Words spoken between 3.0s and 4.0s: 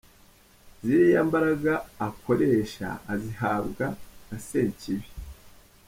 azihabwa